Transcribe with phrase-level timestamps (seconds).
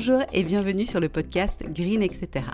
[0.00, 2.46] Bonjour et bienvenue sur le podcast Green etc.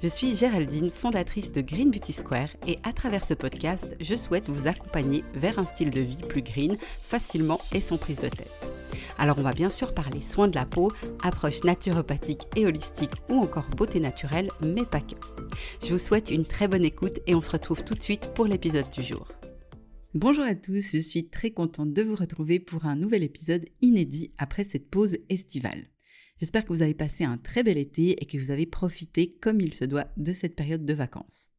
[0.00, 4.48] Je suis Géraldine, fondatrice de Green Beauty Square et à travers ce podcast, je souhaite
[4.48, 8.48] vous accompagner vers un style de vie plus green, facilement et sans prise de tête.
[9.18, 13.40] Alors on va bien sûr parler soins de la peau, approche naturopathique et holistique ou
[13.40, 15.16] encore beauté naturelle, mais pas que.
[15.82, 18.44] Je vous souhaite une très bonne écoute et on se retrouve tout de suite pour
[18.44, 19.26] l'épisode du jour.
[20.14, 24.30] Bonjour à tous, je suis très contente de vous retrouver pour un nouvel épisode inédit
[24.38, 25.88] après cette pause estivale.
[26.40, 29.60] J'espère que vous avez passé un très bel été et que vous avez profité comme
[29.60, 31.50] il se doit de cette période de vacances.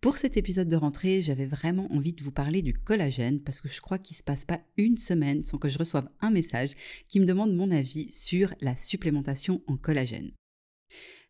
[0.00, 3.68] Pour cet épisode de rentrée, j'avais vraiment envie de vous parler du collagène parce que
[3.68, 6.74] je crois qu'il ne se passe pas une semaine sans que je reçoive un message
[7.08, 10.32] qui me demande mon avis sur la supplémentation en collagène.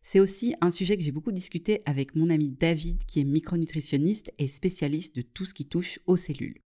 [0.03, 4.31] C'est aussi un sujet que j'ai beaucoup discuté avec mon ami David qui est micronutritionniste
[4.37, 6.61] et spécialiste de tout ce qui touche aux cellules.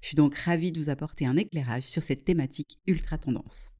[0.00, 3.75] Je suis donc ravie de vous apporter un éclairage sur cette thématique ultra tendance.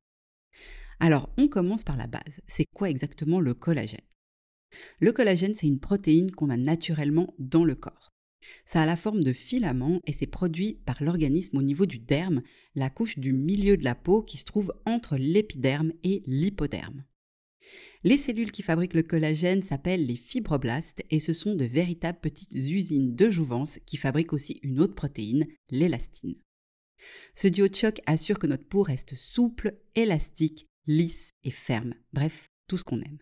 [1.00, 2.40] Alors, on commence par la base.
[2.46, 4.00] C'est quoi exactement le collagène?
[4.98, 8.10] Le collagène, c'est une protéine qu'on a naturellement dans le corps.
[8.64, 12.42] Ça a la forme de filament et c'est produit par l'organisme au niveau du derme,
[12.74, 17.04] la couche du milieu de la peau qui se trouve entre l'épiderme et l'hypoderme.
[18.04, 22.54] Les cellules qui fabriquent le collagène s'appellent les fibroblastes et ce sont de véritables petites
[22.54, 26.36] usines de jouvence qui fabriquent aussi une autre protéine, l'élastine.
[27.34, 31.94] Ce duo de choc assure que notre peau reste souple, élastique lisse et ferme.
[32.12, 33.18] Bref, tout ce qu'on aime.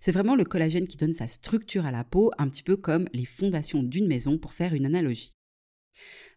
[0.00, 3.08] C'est vraiment le collagène qui donne sa structure à la peau, un petit peu comme
[3.12, 5.34] les fondations d'une maison pour faire une analogie.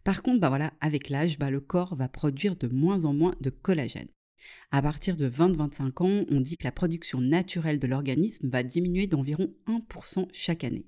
[0.04, 3.50] Par contre, bah avec l'âge, bah le corps va produire de moins en moins de
[3.50, 4.08] collagène.
[4.70, 9.06] À partir de 20-25 ans, on dit que la production naturelle de l'organisme va diminuer
[9.06, 10.86] d'environ 1% chaque année.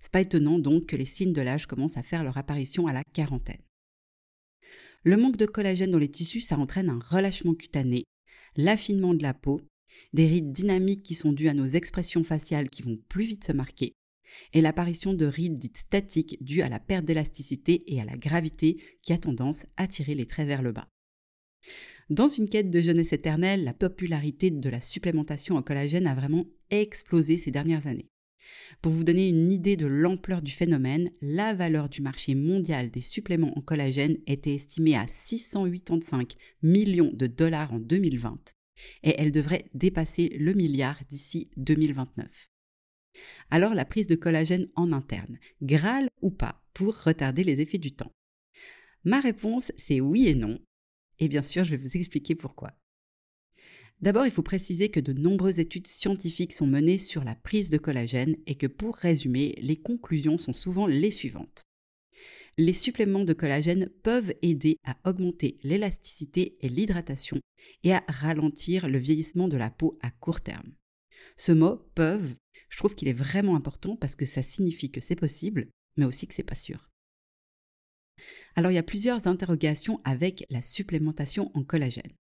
[0.00, 2.92] C'est pas étonnant donc que les signes de l'âge commencent à faire leur apparition à
[2.92, 3.62] la quarantaine.
[5.02, 8.04] Le manque de collagène dans les tissus, ça entraîne un relâchement cutané,
[8.56, 9.60] l'affinement de la peau,
[10.12, 13.52] des rides dynamiques qui sont dues à nos expressions faciales qui vont plus vite se
[13.52, 13.94] marquer,
[14.52, 18.82] et l'apparition de rides dites statiques dues à la perte d'élasticité et à la gravité
[19.02, 20.88] qui a tendance à tirer les traits vers le bas.
[22.08, 26.46] Dans une quête de jeunesse éternelle, la popularité de la supplémentation en collagène a vraiment
[26.70, 28.08] explosé ces dernières années.
[28.82, 33.00] Pour vous donner une idée de l'ampleur du phénomène, la valeur du marché mondial des
[33.00, 38.54] suppléments en collagène était estimée à 685 millions de dollars en 2020
[39.02, 42.50] et elle devrait dépasser le milliard d'ici 2029.
[43.50, 47.94] Alors la prise de collagène en interne, Graal ou pas pour retarder les effets du
[47.94, 48.12] temps?
[49.04, 50.58] Ma réponse c'est oui et non.
[51.18, 52.72] Et bien sûr, je vais vous expliquer pourquoi.
[54.00, 57.78] D'abord, il faut préciser que de nombreuses études scientifiques sont menées sur la prise de
[57.78, 61.62] collagène et que pour résumer, les conclusions sont souvent les suivantes.
[62.58, 67.38] Les suppléments de collagène peuvent aider à augmenter l'élasticité et l'hydratation
[67.84, 70.72] et à ralentir le vieillissement de la peau à court terme.
[71.36, 72.34] Ce mot peuvent,
[72.68, 76.26] je trouve qu'il est vraiment important parce que ça signifie que c'est possible, mais aussi
[76.26, 76.90] que c'est pas sûr.
[78.54, 82.12] Alors il y a plusieurs interrogations avec la supplémentation en collagène.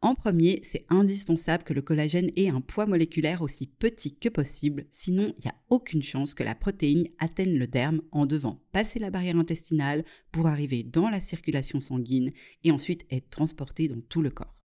[0.00, 4.86] En premier, c'est indispensable que le collagène ait un poids moléculaire aussi petit que possible,
[4.92, 9.00] sinon il n'y a aucune chance que la protéine atteigne le derme en devant passer
[9.00, 12.32] la barrière intestinale pour arriver dans la circulation sanguine
[12.62, 14.57] et ensuite être transportée dans tout le corps.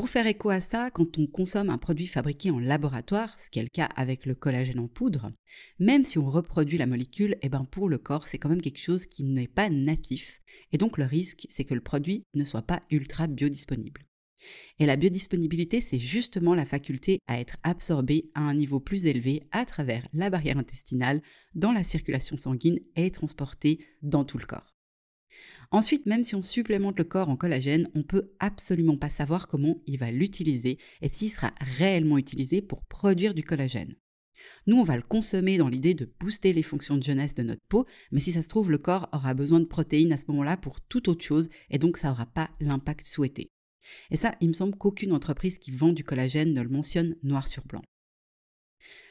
[0.00, 3.58] Pour faire écho à ça, quand on consomme un produit fabriqué en laboratoire, ce qui
[3.58, 5.30] est le cas avec le collagène en poudre,
[5.78, 8.80] même si on reproduit la molécule, eh ben pour le corps, c'est quand même quelque
[8.80, 10.40] chose qui n'est pas natif.
[10.72, 14.06] Et donc le risque, c'est que le produit ne soit pas ultra biodisponible.
[14.78, 19.42] Et la biodisponibilité, c'est justement la faculté à être absorbé à un niveau plus élevé
[19.52, 21.20] à travers la barrière intestinale,
[21.54, 24.79] dans la circulation sanguine et transporté dans tout le corps.
[25.70, 29.80] Ensuite, même si on supplémente le corps en collagène, on peut absolument pas savoir comment
[29.86, 33.94] il va l'utiliser et s'il sera réellement utilisé pour produire du collagène.
[34.66, 37.64] Nous, on va le consommer dans l'idée de booster les fonctions de jeunesse de notre
[37.68, 40.56] peau, mais si ça se trouve, le corps aura besoin de protéines à ce moment-là
[40.56, 43.50] pour toute autre chose et donc ça n'aura pas l'impact souhaité.
[44.10, 47.48] Et ça, il me semble qu'aucune entreprise qui vend du collagène ne le mentionne noir
[47.48, 47.82] sur blanc.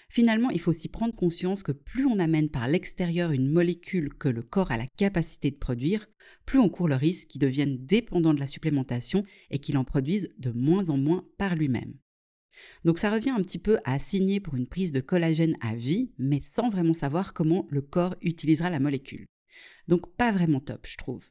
[0.10, 4.28] Finalement, il faut aussi prendre conscience que plus on amène par l'extérieur une molécule que
[4.28, 6.08] le corps a la capacité de produire,
[6.46, 10.34] plus on court le risque qu'il devienne dépendant de la supplémentation et qu'il en produise
[10.40, 11.94] de moins en moins par lui-même.
[12.84, 16.12] Donc ça revient un petit peu à signer pour une prise de collagène à vie,
[16.18, 19.28] mais sans vraiment savoir comment le corps utilisera la molécule.
[19.88, 21.30] Donc pas vraiment top, je trouve.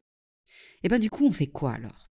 [0.82, 2.08] Et bien du coup, on fait quoi alors?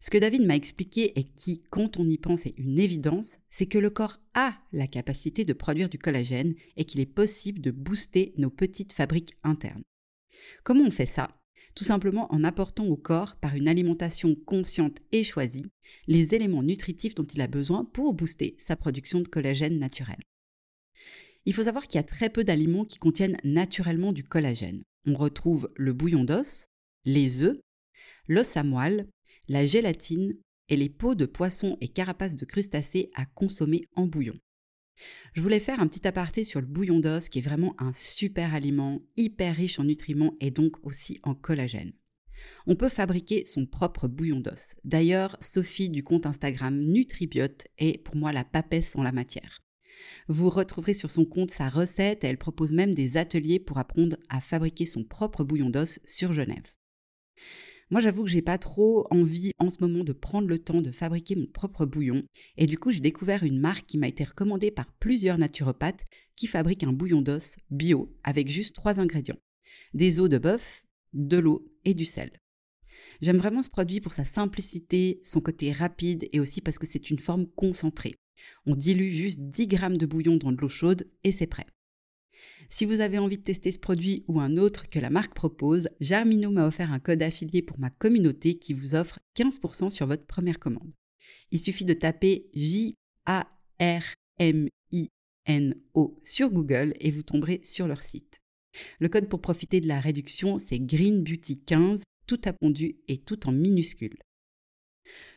[0.00, 3.66] Ce que David m'a expliqué et qui, quand on y pense, est une évidence, c'est
[3.66, 7.70] que le corps a la capacité de produire du collagène et qu'il est possible de
[7.70, 9.82] booster nos petites fabriques internes.
[10.62, 11.36] Comment on fait ça?
[11.74, 15.66] Tout simplement en apportant au corps, par une alimentation consciente et choisie,
[16.06, 20.18] les éléments nutritifs dont il a besoin pour booster sa production de collagène naturel.
[21.46, 24.82] Il faut savoir qu'il y a très peu d'aliments qui contiennent naturellement du collagène.
[25.06, 26.66] On retrouve le bouillon d'os,
[27.04, 27.58] les œufs,
[28.28, 29.08] l'os à moelle,
[29.48, 30.34] la gélatine
[30.68, 34.38] et les peaux de poissons et carapaces de crustacés à consommer en bouillon.
[35.34, 38.54] Je voulais faire un petit aparté sur le bouillon d'os qui est vraiment un super
[38.54, 41.92] aliment, hyper riche en nutriments et donc aussi en collagène.
[42.66, 44.74] On peut fabriquer son propre bouillon d'os.
[44.84, 49.60] D'ailleurs, Sophie du compte Instagram Nutribiote est pour moi la papesse en la matière.
[50.28, 54.16] Vous retrouverez sur son compte sa recette et elle propose même des ateliers pour apprendre
[54.28, 56.74] à fabriquer son propre bouillon d'os sur Genève.
[57.94, 60.90] Moi, j'avoue que j'ai pas trop envie en ce moment de prendre le temps de
[60.90, 62.24] fabriquer mon propre bouillon.
[62.56, 66.04] Et du coup, j'ai découvert une marque qui m'a été recommandée par plusieurs naturopathes
[66.34, 69.38] qui fabriquent un bouillon d'os bio avec juste trois ingrédients
[69.92, 72.32] des os de bœuf, de l'eau et du sel.
[73.20, 77.10] J'aime vraiment ce produit pour sa simplicité, son côté rapide et aussi parce que c'est
[77.10, 78.16] une forme concentrée.
[78.66, 81.66] On dilue juste 10 grammes de bouillon dans de l'eau chaude et c'est prêt.
[82.68, 85.88] Si vous avez envie de tester ce produit ou un autre que la marque propose,
[86.00, 90.26] Jarmino m'a offert un code affilié pour ma communauté qui vous offre 15% sur votre
[90.26, 90.92] première commande.
[91.50, 93.00] Il suffit de taper J-A-R-M-I-N-O
[96.24, 98.40] sur Google et vous tomberez sur leur site.
[98.98, 103.48] Le code pour profiter de la réduction, c'est Green Beauty 15, tout appondu et tout
[103.48, 104.18] en minuscules.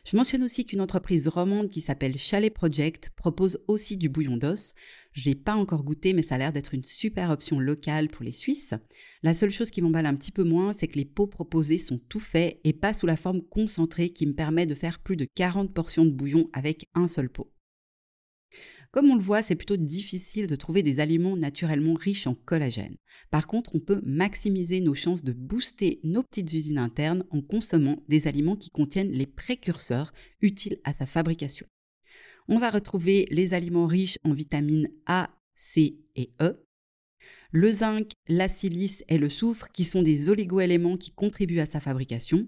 [0.04, 4.74] Je mentionne aussi qu'une entreprise romande qui s'appelle Chalet Project propose aussi du bouillon d'os.
[5.12, 8.24] Je n'ai pas encore goûté, mais ça a l'air d'être une super option locale pour
[8.24, 8.74] les Suisses.
[9.22, 11.98] La seule chose qui m'emballe un petit peu moins, c'est que les pots proposés sont
[12.08, 15.26] tout faits et pas sous la forme concentrée qui me permet de faire plus de
[15.34, 17.52] 40 portions de bouillon avec un seul pot.
[18.90, 22.96] Comme on le voit, c'est plutôt difficile de trouver des aliments naturellement riches en collagène.
[23.30, 28.02] Par contre, on peut maximiser nos chances de booster nos petites usines internes en consommant
[28.08, 31.66] des aliments qui contiennent les précurseurs utiles à sa fabrication.
[32.48, 36.64] On va retrouver les aliments riches en vitamines A, C et E,
[37.50, 41.80] le zinc, la silice et le soufre qui sont des oligoéléments qui contribuent à sa
[41.80, 42.46] fabrication,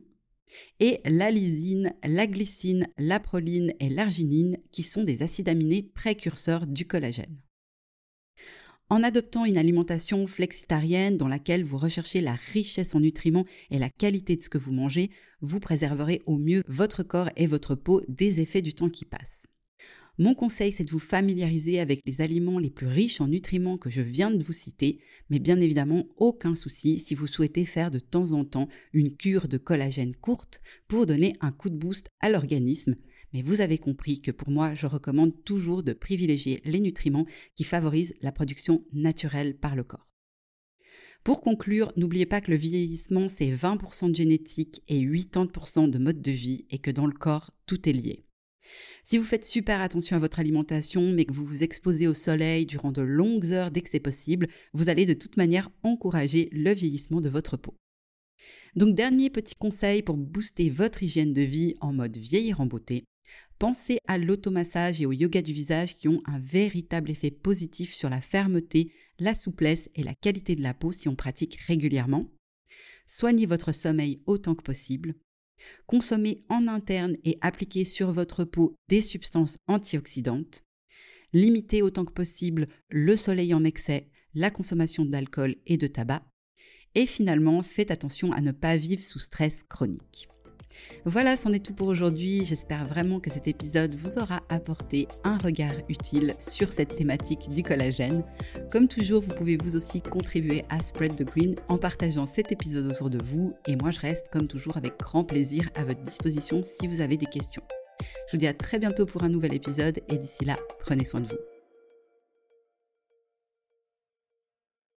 [0.79, 6.67] et la lysine, la glycine, la proline et l'arginine qui sont des acides aminés précurseurs
[6.67, 7.41] du collagène.
[8.89, 13.89] En adoptant une alimentation flexitarienne dans laquelle vous recherchez la richesse en nutriments et la
[13.89, 15.11] qualité de ce que vous mangez,
[15.41, 19.47] vous préserverez au mieux votre corps et votre peau des effets du temps qui passe.
[20.21, 23.89] Mon conseil, c'est de vous familiariser avec les aliments les plus riches en nutriments que
[23.89, 25.01] je viens de vous citer,
[25.31, 29.49] mais bien évidemment, aucun souci si vous souhaitez faire de temps en temps une cure
[29.49, 32.97] de collagène courte pour donner un coup de boost à l'organisme.
[33.33, 37.25] Mais vous avez compris que pour moi, je recommande toujours de privilégier les nutriments
[37.55, 40.07] qui favorisent la production naturelle par le corps.
[41.25, 46.21] Pour conclure, n'oubliez pas que le vieillissement, c'est 20% de génétique et 80% de mode
[46.21, 48.27] de vie et que dans le corps, tout est lié.
[49.05, 52.67] Si vous faites super attention à votre alimentation, mais que vous vous exposez au soleil
[52.67, 56.73] durant de longues heures dès que c'est possible, vous allez de toute manière encourager le
[56.73, 57.75] vieillissement de votre peau.
[58.77, 63.05] Donc dernier petit conseil pour booster votre hygiène de vie en mode vieillir en beauté,
[63.59, 68.09] pensez à l'automassage et au yoga du visage qui ont un véritable effet positif sur
[68.09, 72.27] la fermeté, la souplesse et la qualité de la peau si on pratique régulièrement.
[73.07, 75.15] Soignez votre sommeil autant que possible.
[75.87, 80.65] Consommez en interne et appliquez sur votre peau des substances antioxydantes.
[81.33, 86.25] Limitez autant que possible le soleil en excès, la consommation d'alcool et de tabac.
[86.95, 90.29] Et finalement, faites attention à ne pas vivre sous stress chronique.
[91.05, 92.45] Voilà, c'en est tout pour aujourd'hui.
[92.45, 97.63] J'espère vraiment que cet épisode vous aura apporté un regard utile sur cette thématique du
[97.63, 98.25] collagène.
[98.71, 102.87] Comme toujours, vous pouvez vous aussi contribuer à Spread the Green en partageant cet épisode
[102.87, 103.55] autour de vous.
[103.67, 107.17] Et moi, je reste comme toujours avec grand plaisir à votre disposition si vous avez
[107.17, 107.63] des questions.
[108.27, 111.21] Je vous dis à très bientôt pour un nouvel épisode et d'ici là, prenez soin
[111.21, 111.50] de vous.